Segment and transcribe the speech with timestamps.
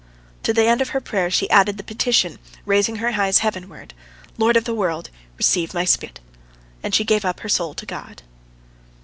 [0.41, 3.93] To the end of her prayer she added the petition, raising her eyes heavenward,
[4.35, 5.11] "Lord of the world!
[5.37, 6.19] Receive my spirit!"
[6.81, 8.23] and she gave up her soul to God.